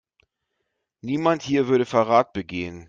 Niemand 1.03 1.43
hier 1.43 1.67
würde 1.67 1.85
Verrat 1.85 2.33
begehen. 2.33 2.79